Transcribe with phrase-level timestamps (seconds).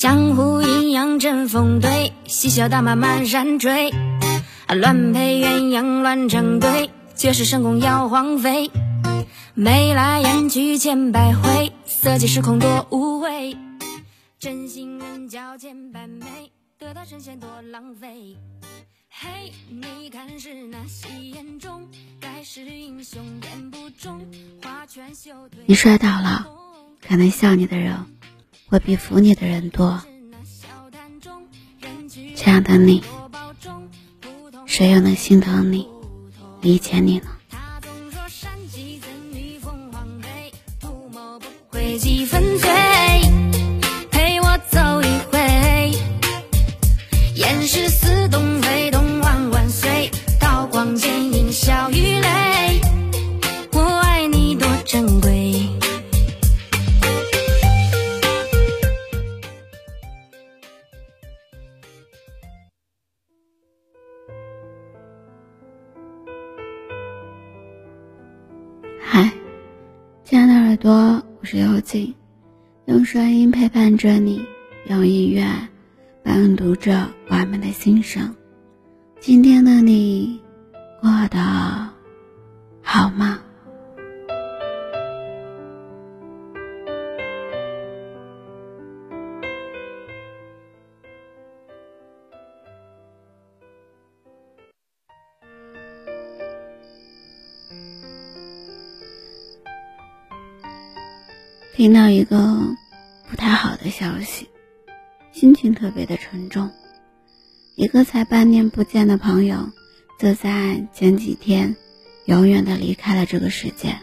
[0.00, 3.90] 江湖阴阳针锋对，嬉笑打骂满山追。
[4.66, 8.70] 乱配鸳鸯乱成对，绝世神功要荒废。
[9.52, 13.54] 眉来眼去千百回，色即是空多无味。
[14.38, 18.38] 真心人交千百美，得到神仙多浪费。
[19.10, 21.86] 嘿，你看是那戏言中，
[22.18, 24.18] 盖世英雄言不中。
[24.62, 25.62] 花拳绣腿。
[25.66, 26.46] 你摔倒了，
[27.06, 27.94] 可能笑你的人
[28.70, 30.02] 我比扶你的人多。
[32.34, 33.02] 这样的你。
[34.70, 35.86] 谁又能心疼你、
[36.60, 37.39] 理解你呢？
[73.60, 74.42] 陪伴着你，
[74.86, 75.44] 用音乐
[76.24, 78.34] 伴读着我们的心声。
[79.20, 80.40] 今天的你
[81.02, 81.38] 过得
[82.82, 83.38] 好吗？
[101.74, 102.38] 听到一个
[103.30, 104.48] 不太好的消息，
[105.30, 106.68] 心情特别的沉重。
[107.76, 109.70] 一个才半年不见的朋友，
[110.18, 111.76] 则在前几天
[112.24, 113.96] 永远的离开了这个世界。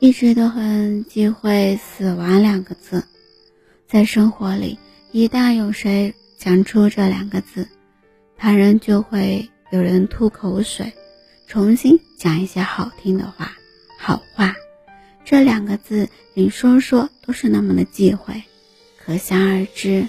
[0.00, 3.04] 一直都很忌讳“死亡”两个字，
[3.86, 4.78] 在生活里，
[5.12, 7.68] 一旦有谁讲出这两个字，
[8.38, 10.94] 旁人就会有人吐口水，
[11.46, 13.52] 重新讲一些好听的话、
[13.98, 14.56] 好话。
[15.26, 18.44] 这两个字，你说说都是那么的忌讳，
[18.96, 20.06] 可想而知，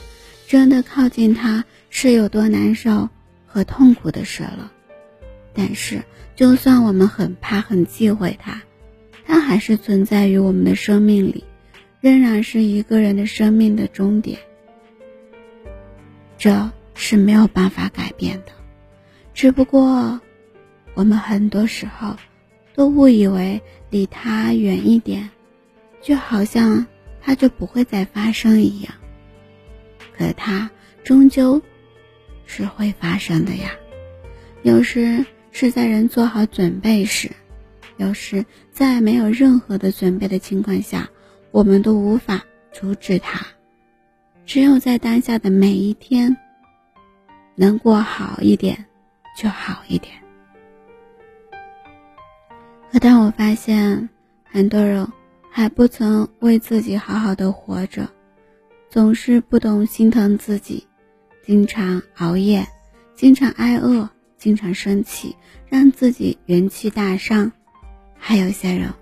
[0.48, 3.10] 真的靠近他是有多难受
[3.48, 4.72] 和痛苦的事了。
[5.56, 6.04] 但是，
[6.36, 8.62] 就算我们很怕、很忌讳他，
[9.26, 11.44] 他还是存在于我们的生命里，
[12.00, 14.38] 仍然是一个人的生命的终点。
[16.38, 18.52] 这是没有办法改变的，
[19.34, 20.22] 只不过，
[20.94, 22.16] 我们很多时候。
[22.78, 25.32] 都误以为离他远一点，
[26.00, 26.86] 就好像
[27.20, 28.94] 他就不会再发生一样。
[30.16, 30.70] 可他
[31.04, 31.60] 终究
[32.46, 33.72] 是会发生的呀。
[34.62, 37.32] 有时是在人做好准备时，
[37.98, 41.10] 有时在没有任何的准备的情况下，
[41.50, 43.44] 我们都无法阻止他。
[44.46, 46.38] 只有在当下的每一天，
[47.56, 48.86] 能过好一点
[49.36, 50.14] 就好一点。
[52.92, 54.10] 可当我发现
[54.46, 55.12] 很多人
[55.52, 58.10] 还不曾为自己好好的活着，
[58.90, 60.88] 总是不懂心疼自己，
[61.46, 62.66] 经常熬夜，
[63.14, 65.36] 经常挨饿，经常生气，
[65.68, 67.52] 让自己元气大伤；
[68.18, 68.94] 还有些人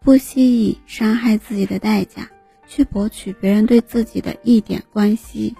[0.00, 2.30] 不惜以伤害自己的代价
[2.66, 5.54] 去博取别人对自己的一点关心、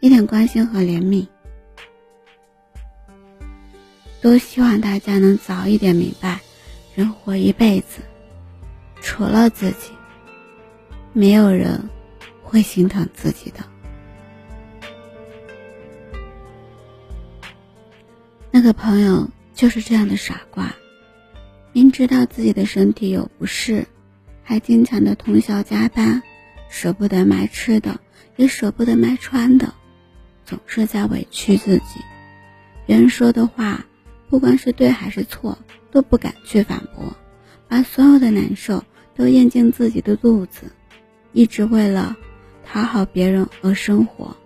[0.00, 1.26] 一点关心和怜悯。
[4.20, 6.40] 都希望大家能早一点明白，
[6.94, 8.00] 人活一辈子，
[9.00, 9.92] 除了自己，
[11.12, 11.88] 没有人
[12.42, 13.60] 会心疼自己的。
[18.50, 20.74] 那个朋友就是这样的傻瓜，
[21.72, 23.86] 明知道自己的身体有不适，
[24.42, 26.20] 还经常的通宵加班，
[26.68, 28.00] 舍不得买吃的，
[28.34, 29.72] 也舍不得买穿的，
[30.44, 32.00] 总是在委屈自己。
[32.84, 33.84] 别人说的话。
[34.28, 35.58] 不管是对还是错，
[35.90, 37.16] 都不敢去反驳，
[37.68, 38.84] 把所有的难受
[39.14, 40.70] 都咽进自己的肚子，
[41.32, 42.16] 一直为了
[42.64, 44.36] 讨好别人而生活。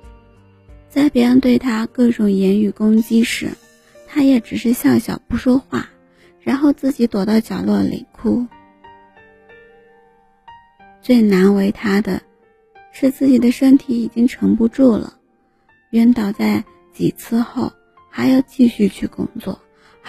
[0.89, 3.49] 在别人对他各种言语攻击时，
[4.07, 5.89] 他也只是笑笑不说话，
[6.41, 8.47] 然后自己躲到角落里哭。
[11.01, 12.23] 最难为他的，
[12.93, 15.15] 是自己的身体已经撑不住了，
[15.91, 16.63] 晕倒在
[16.93, 17.73] 几次后，
[18.11, 19.62] 还要继续去工作。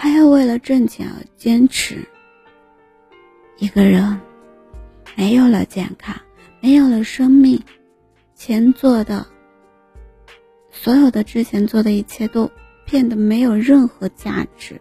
[0.04, 2.06] 还要为了挣钱而坚持。
[3.56, 4.20] 一个人
[5.16, 6.14] 没有了健康，
[6.60, 7.62] 没有了生命，
[8.34, 9.26] 前做的
[10.70, 12.50] 所有的之前做的一切都
[12.84, 14.78] 变得没有任何价值。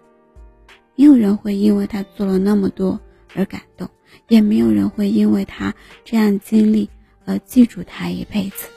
[0.98, 3.00] 没有人会因为他做了那么多
[3.34, 3.90] 而感动，
[4.28, 5.74] 也没有人会因为他
[6.04, 6.90] 这样经历
[7.24, 8.68] 而记住他一辈子。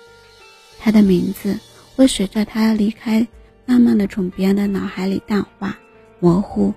[0.79, 1.59] 他的名字
[1.97, 3.27] 会随着他离开，
[3.65, 5.77] 慢慢的从别人的脑海里淡化、
[6.21, 6.73] 模糊，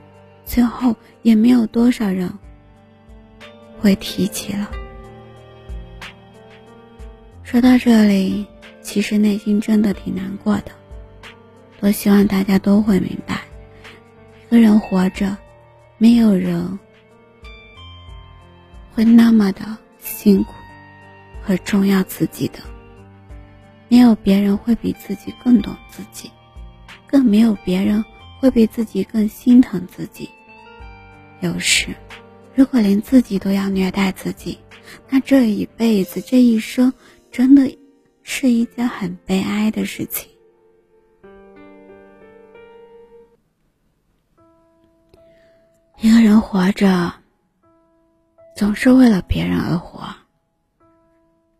[0.45, 2.31] 最后也没有多少人
[3.80, 4.69] 会提起了。
[7.44, 8.45] 说到这里，
[8.81, 10.71] 其实内心真的挺难过的。
[11.80, 13.41] 多希望大家都会明白，
[14.47, 15.38] 一个人活着，
[15.97, 16.77] 没有人
[18.94, 20.51] 会那么的辛苦
[21.42, 22.59] 和重要自己的，
[23.88, 26.30] 没有别人会比自己更懂自己，
[27.07, 28.03] 更没有别人
[28.39, 30.30] 会比自己更心疼自己。
[31.41, 31.95] 有时，
[32.56, 34.57] 如果连自己都要虐待自己，
[35.09, 36.91] 那这一辈子、这一生。
[37.31, 37.77] 真的
[38.24, 40.27] 是一件很悲哀的事情。
[46.01, 47.13] 一个人活着，
[48.56, 50.03] 总是为了别人而活，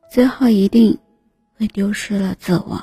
[0.10, 0.98] 最后一定
[1.56, 2.82] 会丢失了自我。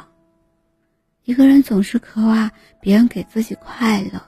[1.27, 4.23] 一个人总是渴望别人给自己快乐，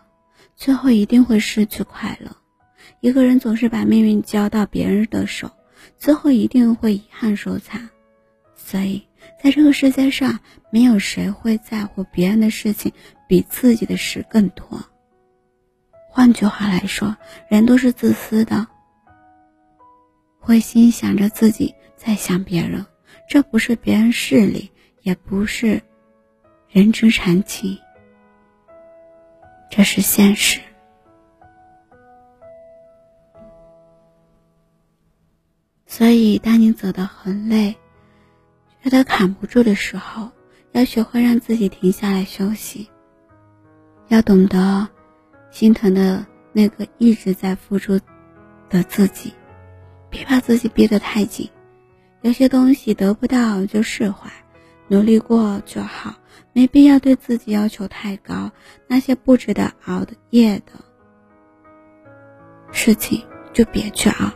[0.57, 2.37] 最后一定会失去快乐。
[2.99, 5.53] 一个人总是把命运交到别人的手，
[5.97, 7.89] 最后一定会遗憾收场。
[8.57, 9.07] 所以，
[9.41, 10.41] 在这个世界上，
[10.73, 12.93] 没有谁会在乎别人的事情
[13.29, 14.85] 比自己的事更多。
[16.11, 17.17] 换句话来说，
[17.49, 18.67] 人都是自私的，
[20.41, 22.85] 会心想着自己，在想别人。
[23.29, 24.73] 这不是别人势利，
[25.03, 25.81] 也不是
[26.71, 27.79] 人之常情，
[29.71, 30.61] 这是现实。
[35.87, 37.75] 所以，当你走得很累。
[38.85, 40.31] 觉得扛不住的时候，
[40.73, 42.89] 要学会让自己停下来休息。
[44.09, 44.89] 要懂得
[45.51, 47.99] 心疼的那个一直在付出
[48.71, 49.33] 的自己，
[50.09, 51.51] 别把自己逼得太紧。
[52.21, 54.31] 有些东西得不到就释怀，
[54.87, 56.15] 努力过就好，
[56.53, 58.51] 没必要对自己要求太高。
[58.87, 60.73] 那些不值得熬的夜的
[62.73, 64.33] 事情就别去熬，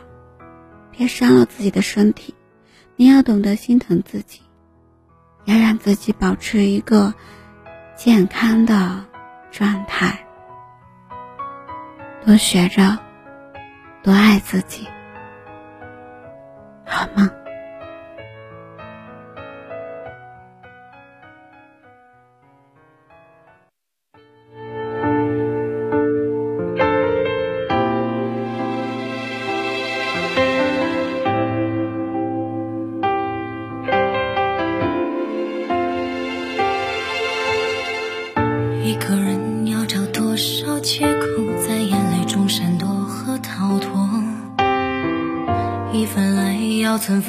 [0.91, 2.33] 别伤了自己的身体。
[2.95, 4.41] 你要懂得心疼自己，
[5.45, 7.13] 要让自己保持一个
[7.95, 9.05] 健康的
[9.51, 10.25] 状态，
[12.25, 12.99] 多学着，
[14.03, 14.87] 多爱自己，
[16.85, 17.29] 好吗？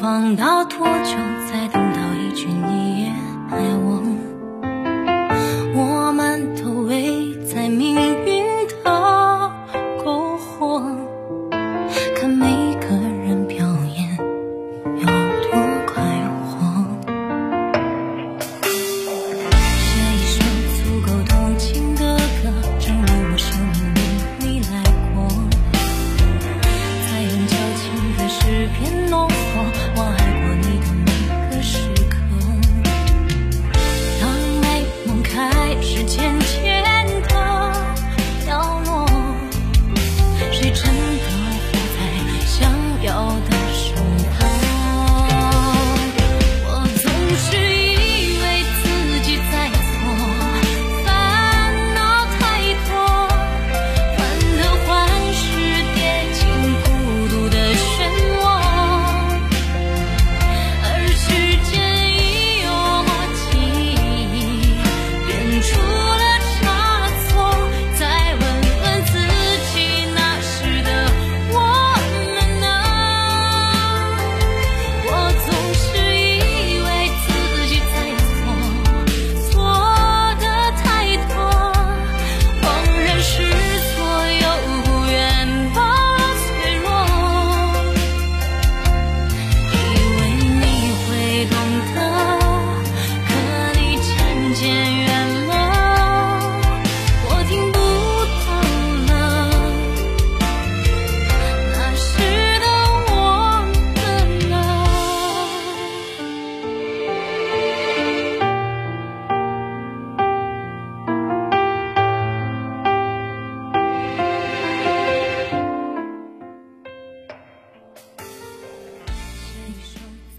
[0.05, 1.17] 放到多久，
[1.49, 3.09] 才等到一句你也
[3.51, 3.57] 爱？
[3.79, 4.03] 我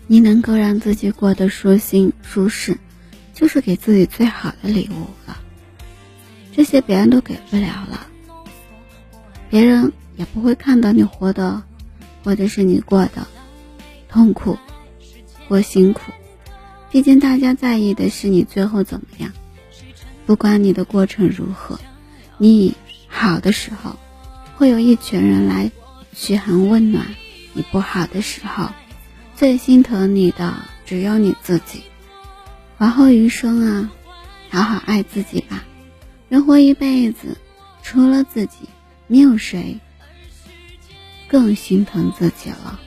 [0.08, 2.78] 你能够让自己过得舒心舒适，
[3.34, 5.38] 就是给自己最好的礼物了。
[6.54, 8.08] 这些别人都给不了了，
[9.50, 11.64] 别人也不会看到你活的，
[12.24, 13.28] 或者是你过的
[14.08, 14.58] 痛苦
[15.48, 16.12] 或辛苦。
[16.92, 19.32] 毕竟大家在意的是你最后怎么样，
[20.26, 21.80] 不管你的过程如何，
[22.38, 22.76] 你
[23.08, 23.98] 好的时候，
[24.56, 25.72] 会有一群人来
[26.14, 27.04] 嘘寒问暖；
[27.54, 28.70] 你不好的时候。
[29.36, 31.84] 最心疼你的只有你自己，
[32.78, 33.92] 往后余生啊，
[34.50, 35.66] 好好爱自己吧。
[36.30, 37.38] 人活一辈子，
[37.84, 38.70] 除了自己，
[39.08, 39.80] 没有谁
[41.28, 42.80] 更心疼自己了。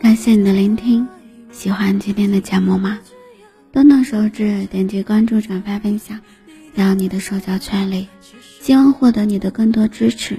[0.00, 1.06] 感谢你的聆听，
[1.50, 2.98] 喜欢今天的节目吗？
[3.72, 6.20] 动动手指，点击关注、转发、分享，
[6.74, 8.08] 到你的社交圈里。
[8.60, 10.38] 希望获得你的更多支持。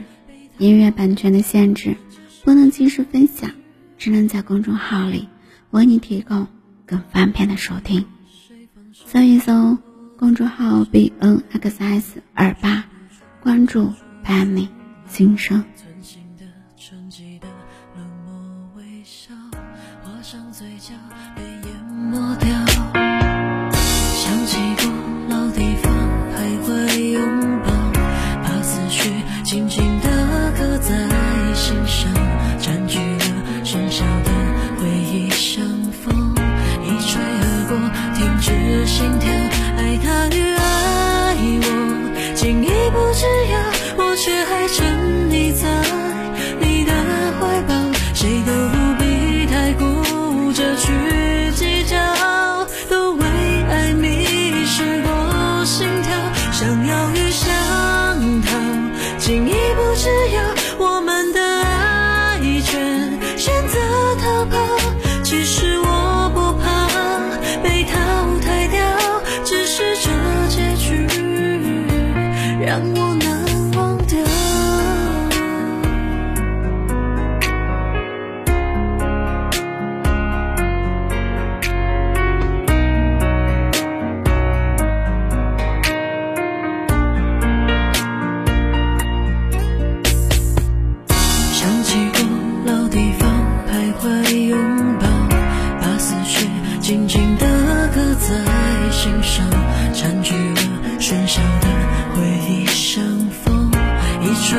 [0.58, 1.96] 音乐版权的限制，
[2.44, 3.52] 不能及时分享，
[3.98, 5.28] 只能在公众号里
[5.72, 6.48] 为你提供
[6.86, 8.06] 更方便的收听。
[8.94, 9.78] 搜一搜
[10.18, 12.86] 公众号 b n x s 二八，
[13.42, 13.94] 关注
[14.24, 14.68] 伴你
[15.08, 15.64] 心声。
[20.32, 20.94] 上嘴角
[21.36, 22.49] 被淹没的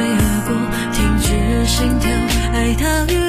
[0.01, 0.55] 飞而过
[0.95, 2.11] 停止心跳
[2.55, 3.20] 爱到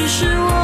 [0.00, 0.59] 只是我。